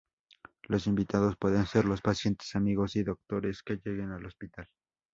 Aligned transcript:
Los 0.63 0.87
invitados 0.87 1.35
pueden 1.37 1.67
ser 1.67 1.85
los 1.85 2.01
pacientes, 2.01 2.55
amigos 2.55 2.95
y 2.95 3.03
doctores 3.03 3.61
que 3.61 3.75
lleguen 3.77 4.09
al 4.11 4.25
hospital. 4.25 4.65